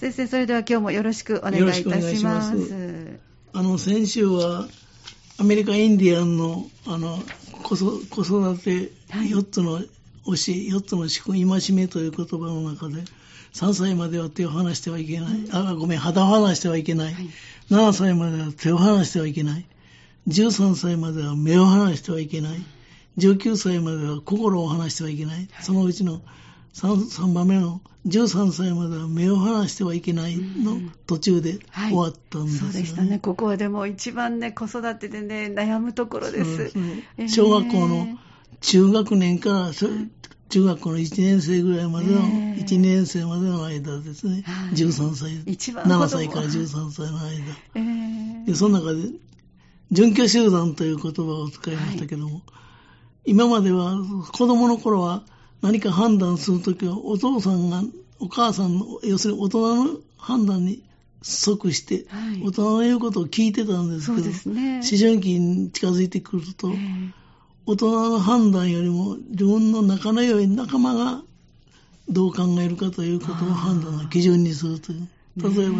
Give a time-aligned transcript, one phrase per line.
[0.00, 3.20] 先生、それでは今日もよろしくお願いいたします。
[3.52, 4.66] あの、先週は、
[5.36, 7.22] アメリカインディアンの、あの、
[7.62, 9.86] 子育て4つの教え、
[10.24, 13.02] 4つの仕組み、戒めという言葉の中で、
[13.52, 15.46] 3歳までは手を離してはいけない。
[15.52, 17.12] あ、ごめん、肌を離してはいけない。
[17.12, 17.28] はい、
[17.70, 19.66] 7歳までは手を離してはいけない。
[20.28, 22.62] 13歳までは目を離してはいけない。
[23.18, 25.46] 19歳までは心を離してはいけない。
[25.60, 26.22] そのうちの
[26.74, 32.66] 3, 3番目の13歳までは目を離してはいけないの途中で終わったんです、ね。
[32.66, 33.18] はい、そうでしたね。
[33.18, 36.56] ここはでも一番ね、子育てでね、悩むところです。
[36.56, 38.18] ですね、小学校の
[38.60, 48.46] 中学年から、中学校の1年生ぐらいまでの、1年生までの間ですね、13歳、7歳から13歳の間。
[48.46, 49.10] でその中で、
[49.92, 52.42] 準拠集団という言葉を使いましたけども、はい、
[53.26, 53.98] 今までは
[54.32, 55.24] 子供の頃は
[55.62, 57.82] 何か判断するときはお父さんが、
[58.18, 60.82] お母さんの、要するに大人の判断に
[61.22, 66.72] 即して、はい、大人の言うことを聞いてたんですけど、ね、思春期に近づいてくると、
[67.66, 71.22] 大人の判断よりも自分の仲の良い仲間が
[72.08, 75.08] どう考えるかということを判断の基準にするという。
[75.36, 75.76] 例えば、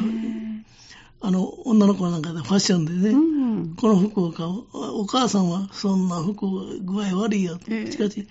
[1.22, 4.62] あの、女の子なんかでファッションでね、うん、この服を買う。
[4.72, 6.46] お母さんはそんな服
[6.82, 7.58] 具合悪いよ。
[7.58, 8.28] しかし、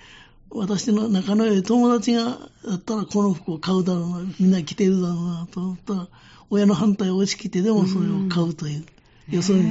[0.51, 6.07] 私の仲の良い友達がだったらこの服を買うだろうな、みんな着てるだろうなと思ったら、
[6.49, 8.79] 親の反対を押し切ってでもそれを買うという。
[8.79, 8.85] うん、
[9.29, 9.69] 要するに、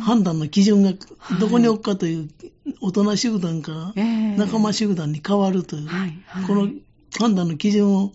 [0.00, 0.92] 判断の基準が
[1.38, 2.28] どこに置くかという、
[2.80, 4.04] 大人集団から
[4.36, 5.88] 仲間集団に変わるという、
[6.46, 6.68] この
[7.18, 8.12] 判断の基準を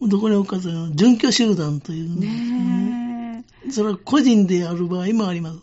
[0.00, 3.44] どこに置くかというのは、準拠集団というね。
[3.70, 5.58] それは個人である場合もあります。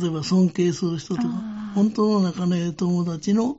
[0.00, 1.28] 例えば尊敬する人とか、
[1.74, 3.56] 本当の仲の友達の、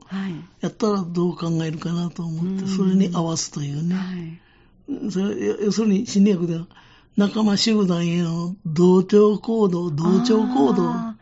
[0.60, 4.40] やったらどう考えるかなと思って、それに合わすというね。
[5.10, 6.66] それ要するに心理学では、
[7.16, 11.15] 仲間集団への同調行動、同調行動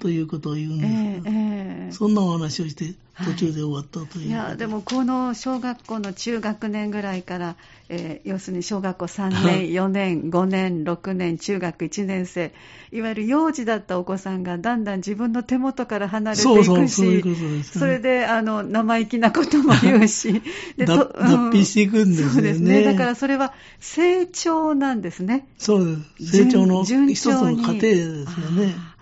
[0.00, 1.88] ということを言うんです、えーえ。
[1.90, 2.94] ー、そんなお話をして
[3.24, 7.56] 途中で終わったという、はい、いやでもこの小学校の中学年ぐらいから、
[7.88, 12.52] えー、要するに小学校3年、4年、5年、6年、中学1年生、
[12.92, 20.42] いわゆる幼児だったお子さんがだんだん自分の手元から離れていくし、そうそうそれであの生意気なことも言うし、
[20.76, 22.82] で脱皮していくんですね、そうですね。
[22.84, 25.46] だからそれは成長なんですね。
[25.56, 26.44] そうです。
[26.44, 28.95] 成長の一つの過程ですよね。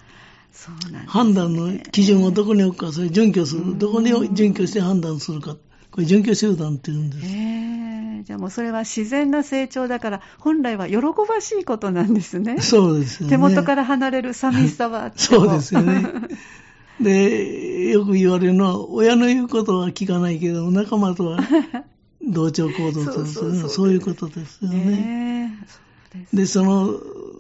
[1.07, 3.77] 判断の基準をどこに置くか、それ準拠する。
[3.77, 5.57] どこに準拠して判断するか。
[5.91, 7.25] これ準拠集団って言うんです。
[7.25, 10.97] えー、じゃあもうそれは自然な成長だから、本来は喜
[11.29, 12.59] ばしいことなんですね。
[12.63, 13.31] そうですよね。
[13.31, 16.05] 手元から離れる寂しさはそうですよね。
[17.01, 21.41] で、よく言われるのは、親の言うことは聞かないけど、仲間とは
[22.27, 25.53] 同調行動とそういうことですよね。
[26.13, 26.95] えー、で、その、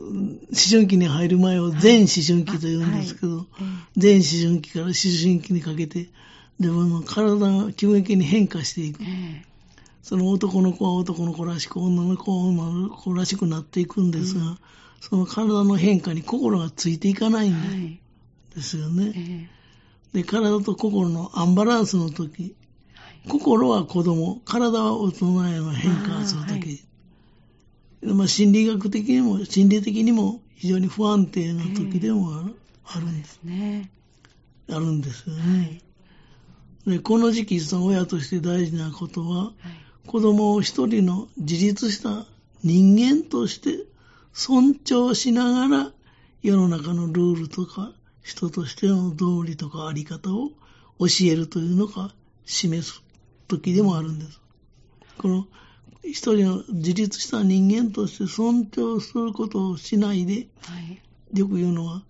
[0.04, 0.38] 思
[0.70, 3.46] 春期に入る前を全思春期と言うんですけど、はい。
[3.96, 6.08] 全思春期から思春期にかけて、
[6.58, 9.00] 自分の体が急激に変化していく。
[10.02, 14.58] その男の子は男の子らしく、女の子は女の子らしくなっていくんですが、
[15.00, 17.98] その体の変化に心がついていかないん
[18.54, 19.50] ですよね。
[20.12, 22.54] で、体と心のアンバランスの時、
[23.28, 26.84] 心は子供、体は大人への変化する時、
[28.12, 32.34] まあ、心理学的にも、心理的にも非常に不安定な時でも
[32.84, 33.90] ある,、んですね。
[34.68, 35.82] あるんですよね。
[36.86, 39.52] はい、でこの時期、その親として大事なことは、は
[40.06, 42.26] い、子供を一人の自立した
[42.62, 43.84] 人間として
[44.32, 45.92] 尊重しながら、
[46.42, 47.92] 世の中のルールとか、
[48.22, 50.50] 人としての道理とかあり方を
[50.98, 53.02] 教えるというのが示す
[53.48, 54.40] 時でもあるんです。
[55.18, 55.46] この
[56.06, 60.78] 一人の自立した人間として尊重することをしないで、は
[61.32, 62.02] い、よく言うのは、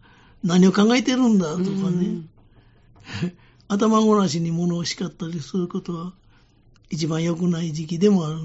[0.43, 2.22] 何を考えてるんだとかね、
[3.69, 6.12] 頭ごなしに物を叱ったりすることは、
[6.91, 8.41] 一番良くない時期でもある。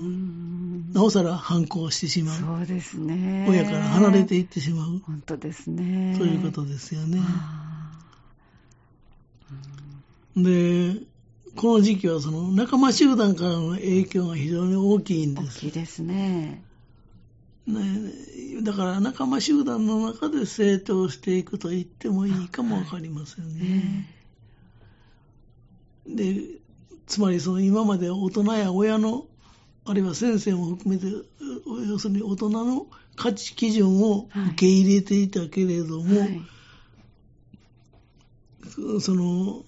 [0.93, 2.39] なおさら反抗してしまう。
[2.39, 3.45] そうですね。
[3.49, 4.99] 親から離れていってしまう。
[5.05, 6.15] 本当ですね。
[6.17, 7.21] そういうことですよね。
[10.35, 10.95] で、
[11.55, 15.59] この時期はその仲間集団からの影響が非常に大きいんです。
[15.59, 16.63] 大きいですね。
[17.67, 18.11] ね
[18.63, 24.07] だから仲間集団の中で成長していくと言ってもいいかもわかりませんね。
[26.07, 26.41] で、
[27.05, 29.25] つまりその今まで大人や親の、
[29.85, 31.07] あるいは先生も含めて、
[31.87, 36.41] 要するに大人の価値基準を受け入れていたけれども、はい、
[39.01, 39.63] その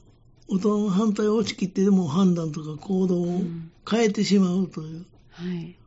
[0.52, 3.42] 大人の反対を押し切ってでも判断とか行動を
[3.90, 5.06] 変えてしまうという。
[5.30, 5.78] はい。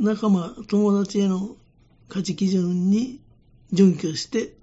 [0.00, 1.56] 仲間、友達への
[2.08, 3.20] 価値基準に
[3.70, 4.54] 準拠して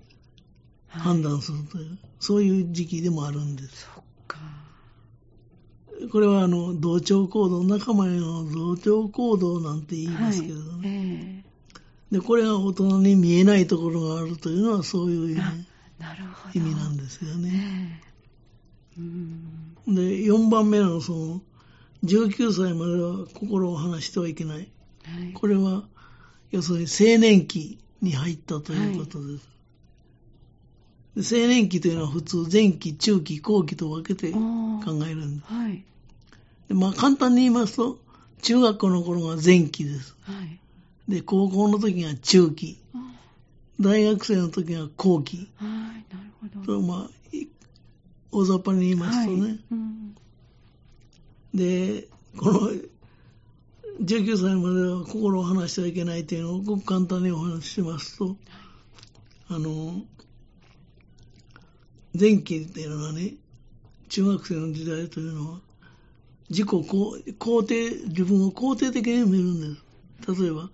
[0.87, 3.87] 判断するという、はい、そういう時期でもあるんです。
[3.93, 4.39] そっか。
[6.11, 10.63] これはあの同調行動、仲間への同調行動なんて言いますけどね。
[10.63, 15.67] はいえー、で、これが大人に見えないところがあるというのはそういう意味
[16.55, 18.08] 意味なんですよね。
[19.87, 21.41] えー、で、4番目のその、
[22.03, 24.57] 19歳までは心を離してはいけない。
[24.57, 24.67] はい、
[25.33, 25.83] これは、
[26.51, 29.37] 要するに青年期に入ったということで
[31.23, 31.35] す。
[31.35, 34.39] はい、青年期というのは普通前期、中期、後期と分けて考
[35.07, 35.53] えるんです。
[35.53, 35.83] はい、
[36.67, 37.99] でまあ、簡単に言いますと、
[38.41, 40.15] 中学校の頃が前期です。
[40.21, 40.33] は
[41.07, 42.77] い、で、高校の時が中期。
[43.79, 45.49] 大学生の時が後期。
[45.55, 46.81] はい、なるほど。
[46.81, 47.18] まあ、
[48.31, 49.41] 大雑把に言いますとね。
[49.41, 49.59] はい。
[49.71, 50.15] うん、
[51.53, 52.71] で、この、
[54.01, 58.37] 19歳までは心を離してはいけないというのをごく簡単にお話ししますと、
[59.49, 60.01] あの、
[62.17, 63.33] 前期っていうのはね、
[64.07, 65.59] 中学生の時代というのは、
[66.49, 69.79] 自己肯定、自分を肯定的に見るんで
[70.35, 70.41] す。
[70.41, 70.69] 例えば、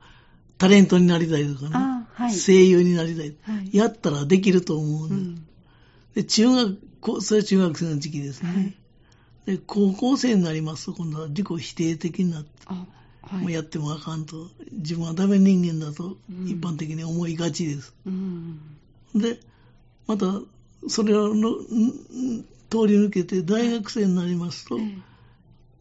[0.58, 5.36] タレントになりたいとかね、はい、声優になりたい、はい、やったらできると思うん
[6.16, 6.42] です。
[6.42, 6.80] うん、で中学、
[7.22, 8.50] それは中学生の時期ですね。
[9.46, 17.94] はい、で高校生になりますと、今度は自己否定的になって、はい、もうやってもあかんと、自分はダメ人間だと一般的に思いがちです。
[18.06, 18.60] うん、
[19.16, 19.40] で、
[20.08, 20.26] また、
[20.88, 21.58] それをの
[22.70, 24.78] 通り抜けて大学生になりますと、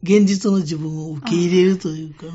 [0.03, 2.33] 現実の自分を受け入れるというかな、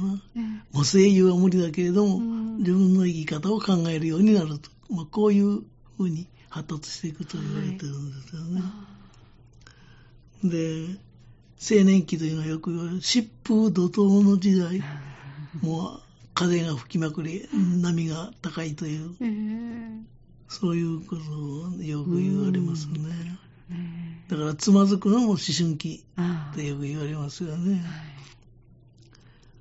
[0.72, 2.18] もう声優は無理だけれども、
[2.58, 5.62] 自分の生き方を考えるようになると、まあ、こういう
[5.96, 8.62] ふうに発達していくと言われてるんですよね。
[10.44, 10.98] で、
[11.62, 14.82] 青年期というのはよく言われる疾風怒涛の時代、
[15.62, 16.00] もう
[16.34, 19.14] 風が吹きまくり、波が高いという、
[20.48, 23.38] そういうことをよく言われますね。
[24.28, 26.04] だからつまずくのも思春期
[26.52, 27.82] ってよく言われますよね。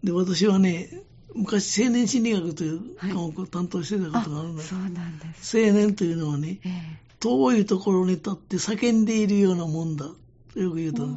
[0.04, 0.90] で、私はね、
[1.36, 6.72] 昔青年心理学という科目を担当してたことがあるんだけど、はい、青年というのはね、えー、
[7.20, 10.06] 遠いところに立って叫んでいるようなもんだ
[10.54, 11.08] とよく言うと、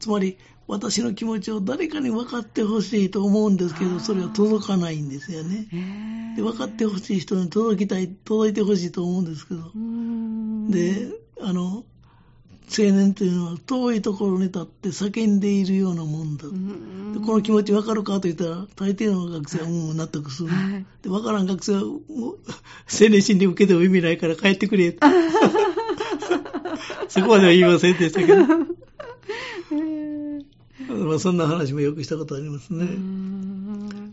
[0.00, 5.66] つまり私の気持ちを誰かに分かってほしいと思うんですけど、それは届かないんですよね。
[6.36, 9.60] で分かってほしい人に届きたい、届いてほしいと思うんですけど、
[10.70, 11.08] で、
[11.40, 11.84] あの、
[12.66, 16.44] 青年というのは遠いところに立って叫んでいるようなもんだ。
[16.44, 20.48] でこの気持ち分かるかと言ったら、大抵の学生はもう納得する。
[20.48, 22.00] はい、で分からん学生は、もう
[22.90, 24.96] 青年心理受けても意味ないから帰ってくれ。
[27.08, 28.44] そこまでは言いませんでしたけど。
[30.88, 32.86] まあそんな話もよくしたことありますね。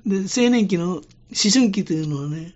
[0.05, 1.03] で、青年期の思
[1.51, 2.53] 春期というのはね、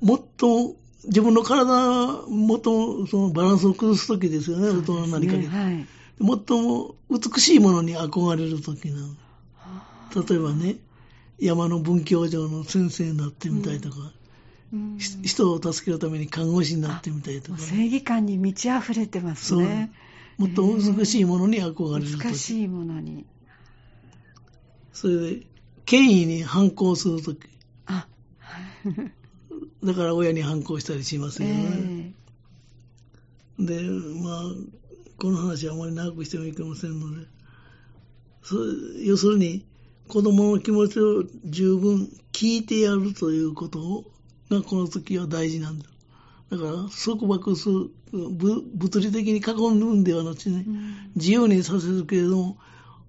[0.00, 5.48] もっと自分の体、もっとそのバランスを崩すときですよね、大人になりかけて。
[5.48, 5.86] はい、
[6.18, 9.08] 最も美しいものに憧れるときなの。
[10.14, 10.76] 例えばね、
[11.38, 13.96] 山の文教場の先生になってみたいとか、
[14.72, 19.92] うん、人を助けるために看護師になってみたいとか、ね、正義感に満ち溢れてますね。
[20.38, 22.28] もっと美しいものに憧れるとき。
[22.28, 23.26] 美しいものに。
[24.92, 25.46] それで、
[25.84, 27.40] 権威に反抗するとき。
[27.86, 28.06] あ
[29.84, 32.14] だから親に反抗したりしますよね。
[33.58, 33.82] えー、で、
[34.22, 34.42] まあ、
[35.18, 37.26] この話はあまり長くしてもいけませんので、
[39.04, 39.64] 要するに、
[40.08, 44.04] 子供の気持ちを十分聞いてやるということ
[44.50, 45.86] がこの時は大事なんだ。
[46.50, 46.70] だから、
[47.04, 52.58] 束縛する、物理的に囲むんではなくてね、うん、自由にさせるけれども、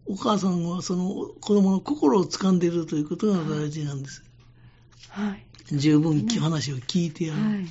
[0.06, 4.24] お母さんはその子供の心を掴んでいるということが大事なんです。
[5.10, 5.46] はい。
[5.72, 7.68] 十分話を聞いてやる、はい。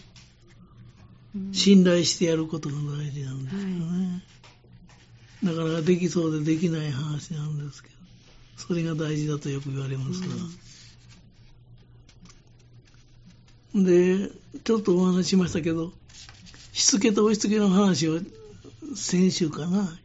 [1.35, 4.23] うん、信頼してやることが大事なんですよね、
[5.45, 7.95] はい、だからできそうでできない話なんですけど
[8.57, 10.27] それが大事だとよく言われますが、
[13.75, 14.31] うん、で
[14.63, 15.93] ちょっとお話ししましたけど
[16.73, 18.21] しつけと押し付けの話を
[18.95, 20.03] 先週かなはい。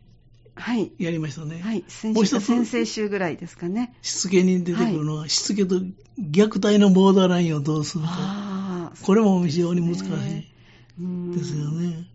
[0.98, 1.62] やりましたね。
[1.62, 1.84] はい。
[1.88, 3.94] 先週か先々週ぐらいですかね。
[4.02, 5.76] しつけに出てくるのは、はい、しつけと
[6.20, 8.92] 虐待のボーダーラインをどうするか。
[9.02, 10.06] これも非常に難しい
[11.38, 12.08] ですよね。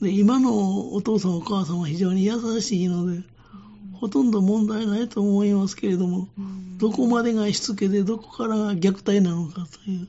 [0.00, 3.22] で今のお父さんお母さんは非常に優しいので、
[3.92, 6.28] ほとんど問題ないと思いますけれども、
[6.78, 10.08] どこまでがしつけでどこからが虐待なのかという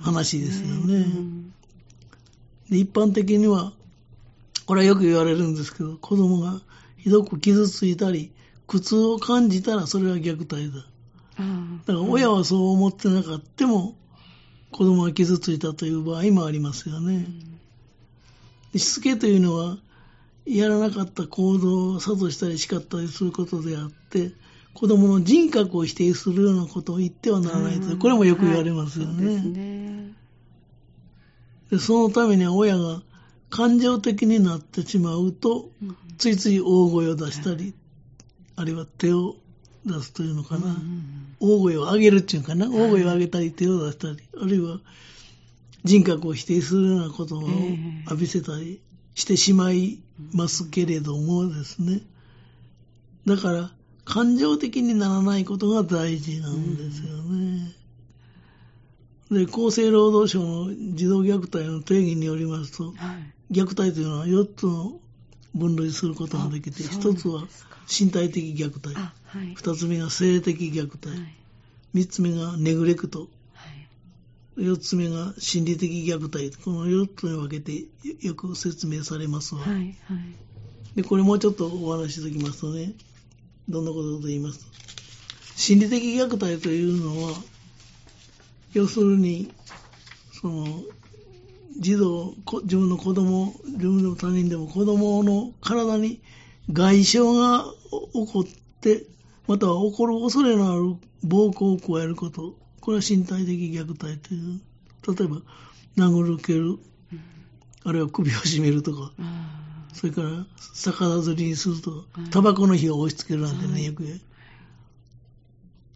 [0.00, 1.04] 話ですよね。
[2.70, 3.72] で一般的には
[4.68, 6.60] これはよく言われるんですけど、子供が
[6.98, 8.34] ひどく傷ついたり、
[8.66, 10.84] 苦痛を感じたらそれは虐待だ。
[11.86, 13.96] だから親はそう思ってなかったも、
[14.70, 17.26] 子供が傷ついたという場合もありますよね。
[18.76, 19.78] しつけというのは、
[20.44, 24.32] やらなかった行動を諭したり叱ったりすることであって、
[24.74, 29.34] 子供の人格を否定するようなことを言ってはならないと、これもよく言われますよね。
[29.34, 30.12] はい、ね
[31.70, 33.00] でそのためには親が
[33.50, 35.70] 感情的になってしまうと、
[36.18, 37.74] ついつい大声を出したり、
[38.56, 39.36] あるいは手を
[39.86, 40.76] 出すというのかな、
[41.40, 44.80] 大声を上げるっていうかな、大声を上げたり手を出したり、あるいは
[45.84, 47.48] 人格を否定するようなことを
[48.06, 48.80] 浴びせたり
[49.14, 50.00] してしまい
[50.32, 52.02] ますけれどもですね、
[53.26, 53.70] だから
[54.04, 57.72] 感情的にならないことが大事なんですよね。
[59.30, 62.94] で、厚生労働省の児童虐待の定義によりますと、はい、
[63.50, 65.00] 虐待というのは4つの
[65.54, 67.44] 分類することができて、1つは
[67.88, 69.12] 身体的虐待、は
[69.42, 73.28] い、2つ目が性的虐待、はい、3つ目がネグレクト、
[74.58, 77.84] 4つ目が心理的虐待、この4つに分けて
[78.20, 79.62] よく説明されますわ。
[79.62, 79.96] はいはい、
[80.96, 82.92] でこれもうちょっとお話ししておきますとね、
[83.68, 84.66] どんなことかと言いますと、
[85.56, 87.34] 心理的虐待というのは、
[88.74, 89.50] 要するに、
[90.40, 90.82] その、
[91.78, 96.20] 児童、自分の子供、自分の他人でも子供の体に
[96.72, 97.64] 外傷が
[98.12, 98.44] 起こっ
[98.80, 99.06] て、
[99.46, 102.56] または起こる恐れのある暴行を加えること。
[102.80, 104.60] これは身体的虐待という。
[105.16, 105.40] 例えば、
[105.96, 106.78] 殴る蹴る、
[107.84, 109.12] あるいは首を絞めるとか、
[109.94, 114.04] それから逆釣りにするとか、タバコの火を押し付けるなんてね、よく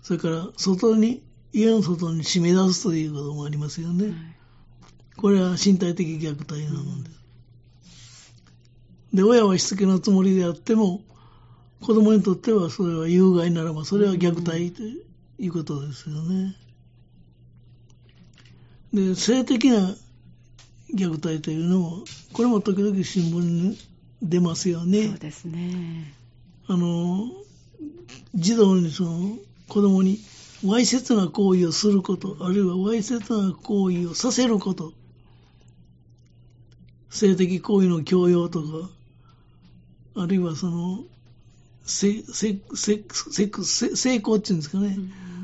[0.02, 1.22] それから、外に、
[1.52, 4.14] 家の外に締め出すということもありますよね。
[5.16, 7.22] これは身体的虐待なもんです。
[9.14, 11.02] で、親はしつけのつもりであっても、
[11.80, 14.82] 子供にとってはそれは有害ならば、それは虐待と
[15.38, 16.56] いうことですよね。
[18.92, 19.94] で、性的な
[20.94, 23.78] 虐待というのも、これも時々新聞に
[24.22, 25.08] 出ますよね。
[25.08, 26.14] そうですね。
[26.68, 27.28] あの、
[28.34, 29.36] 児童にその
[29.68, 30.20] 子供に
[30.64, 34.92] わいせつな行為をすること、あるいはわいせつな行為をさせること、
[37.12, 38.66] 性的行為の強要とか、
[40.16, 41.04] あるいはその、
[41.84, 44.96] せ、せ、せ、せ、成功っていうんですかね、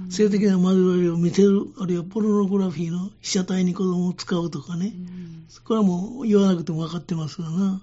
[0.04, 7.82] うん、性的な交わりを見せる、あるいはポルノグラフィーの被写体に子供を使うとかね、うん、これはもう言わなくても分かってますがな。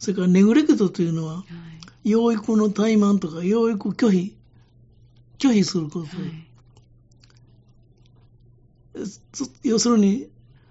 [0.00, 1.44] それからネグレクトというのは、は
[2.02, 4.34] い、養育の怠慢とか養育拒否、
[5.38, 6.06] 拒否すること。
[6.06, 6.06] は
[9.04, 10.26] い、要するに、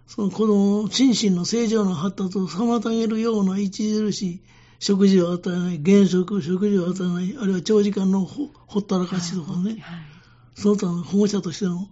[0.07, 4.41] その子供の心身の正常な発達を妨げるような著しい
[4.79, 9.81] 食事を与えない、原則、食事を与えない、あるいは長時間のほったらかしとかね、はい、
[10.55, 11.87] その他の保護者としての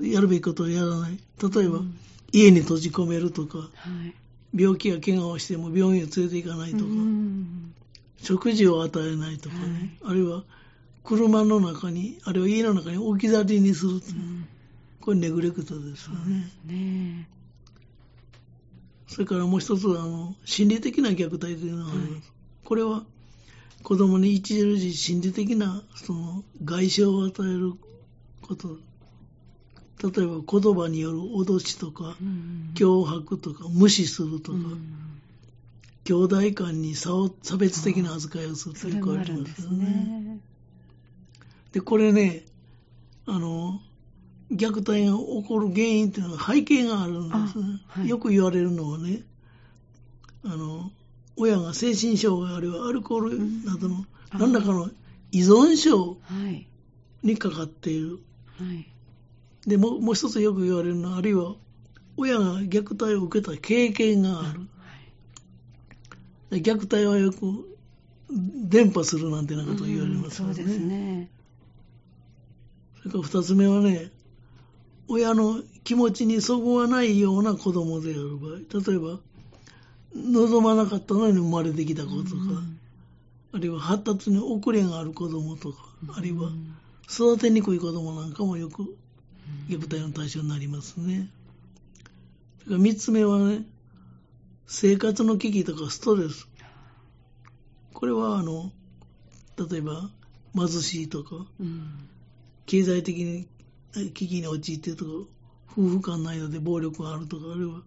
[0.00, 1.18] やるべきことをやらない。
[1.42, 1.98] 例えば、うん、
[2.32, 3.66] 家に閉じ込めるとか、は
[4.04, 4.14] い、
[4.54, 7.74] 病気や怪我をしても病院へ連れて行かないとか、うん、
[8.22, 10.44] 食事を与えないとかね、はい、あるいは
[11.04, 13.94] 車の中に、あるいは家の中に置き去りにする、う。
[13.96, 14.46] ん、
[15.00, 16.12] これネグレクトですよ
[16.66, 17.26] ね。
[19.08, 22.12] ねそれからもう一つは、あの、心理的な虐待というのがあります。
[22.12, 22.22] はい、
[22.64, 23.04] これは、
[23.82, 27.72] 子供に著しい心理的な、その、外傷を与える
[28.42, 28.78] こと。
[30.00, 32.16] 例えば言葉による脅しとか、
[32.74, 34.58] 脅迫とか、無視するとか、
[36.04, 40.40] 兄弟間に差を差別的な扱いをするというこありますよね。
[41.72, 42.44] で、これね、
[43.26, 43.80] あの、
[44.50, 47.80] 虐待が起こる原因っていうのは背景があるんですね。
[47.88, 49.22] はい、よく言われるのはね、
[50.44, 50.90] あの、
[51.36, 54.90] 親が精神障害あるいはアルコールなどの何らかの
[55.30, 56.18] 依存症
[57.22, 58.18] にかかっている。
[58.58, 58.86] はい、
[59.66, 61.54] でももう一つよく言われるのは、あるいは
[62.16, 64.60] 親が虐待を受けた経験がある。
[66.50, 67.76] はい、虐待はよく
[68.30, 70.54] 伝播するなんてなことを言われますよね。
[70.54, 71.30] そうですね。
[72.98, 74.10] それから二つ目はね、
[75.08, 79.20] 親の気持ちにそぐわないような子供である場合、例えば、
[80.14, 82.78] 望まなかったのに生まれてきた子とか、うん、
[83.52, 86.50] あるいは発達に遅れがある子供とか、うん、あるいは
[87.10, 88.96] 育てにくい子供なんかもよく
[89.68, 91.30] 虐待の対象になりますね。
[92.64, 93.64] それから三つ目はね、
[94.66, 96.48] 生活の危機とかストレス。
[97.94, 98.70] これはあの、
[99.70, 100.10] 例えば
[100.54, 102.08] 貧しいとか、うん、
[102.66, 103.46] 経済的に
[103.94, 105.10] 危機に陥っているとか、
[105.72, 107.82] 夫婦間の間で暴力があるとか、あるいは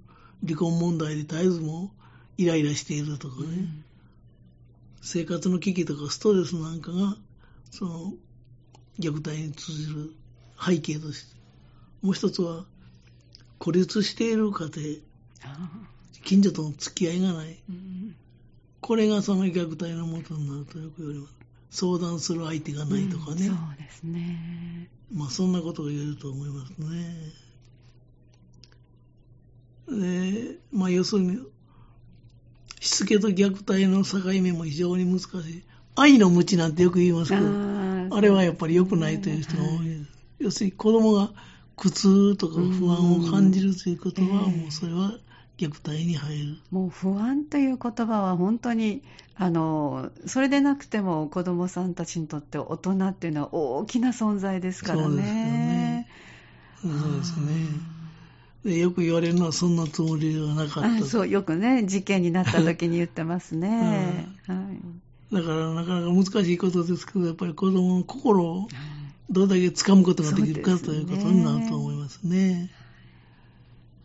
[0.45, 1.91] 離婚問題で絶えずも
[2.37, 3.83] イライラしているとかね、うん、
[5.01, 7.15] 生活の危機とかストレスなんかが、
[7.69, 8.13] その、
[8.99, 10.11] 虐待に通じる
[10.63, 11.35] 背景として、
[12.01, 12.65] もう一つは、
[13.59, 14.99] 孤立している家庭、
[16.23, 18.15] 近所との付き合いがない、うん、
[18.79, 21.33] これがその虐待のもとになるとよく言われます。
[21.71, 23.47] 相談する相手がないとかね。
[23.47, 24.89] うん、そうですね。
[25.13, 26.87] まあそんなことが言えると思いますね。
[29.89, 31.39] で、まあ要するに、
[32.79, 35.63] しつけと虐待の境目も非常に難しい。
[35.95, 37.45] 愛の無知なんてよく言いますけど、
[38.15, 40.11] あれはやっぱり良くないという人が多いです。
[40.39, 41.31] 要するに子供が
[41.75, 45.13] 苦痛とか不安を感じるということは、もうそれは
[45.67, 46.57] 虐待に入る。
[46.71, 49.01] もう不安という言葉は本当に、
[49.35, 56.07] あの、それでなくても子供さんたちにとって大人っていうのは大きな存在ですからね。
[56.81, 57.17] そうですよね。
[57.19, 58.01] ですね。
[58.63, 64.53] でよく言われるのはそんなつもりではなかったそうよくね事件になった時に言ってますね、 は
[65.31, 68.67] い、だからなかなか難しいことですけどやっぱり子供の心を
[69.31, 72.69] どれだけ掴むことができるか、ということになると思いますね。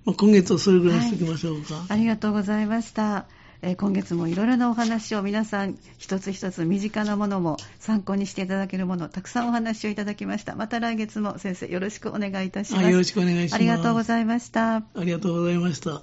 [0.07, 3.27] まあ、今月はそれぐらいにしておきましょうか、はい、ありがとうございました。
[3.63, 10.55] えー、今月もいろいろなお話を皆さん一つ一つ身近なものも参考にしていただけるものたくさんお話をいただきました。
[10.55, 12.89] また来月も先生よろしくお願いいたします。
[12.89, 13.55] よろしくお願いします。
[13.55, 14.77] ありがとうございました。
[14.77, 16.03] ありがとうございました。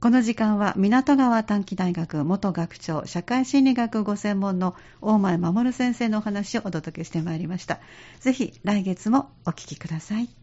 [0.00, 7.80] この時間は港川短期大学元学長社会心理学ご専門の大前守先生のお話をお届けしてまいりました。
[8.20, 10.39] ぜひ来月もお聞きください